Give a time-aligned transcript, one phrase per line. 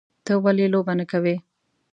[0.25, 1.35] _ته ولې لوبه نه کوې؟